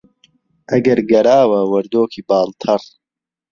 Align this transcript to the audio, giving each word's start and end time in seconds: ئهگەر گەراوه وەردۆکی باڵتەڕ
ئهگەر 0.69 0.99
گەراوه 1.11 1.59
وەردۆکی 1.71 2.21
باڵتەڕ 2.29 2.81